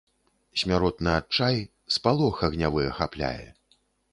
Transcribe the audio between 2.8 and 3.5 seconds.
ахапляе.